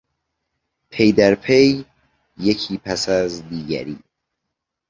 [0.89, 1.85] پی در پی،
[2.37, 3.99] یکی پس از دیگری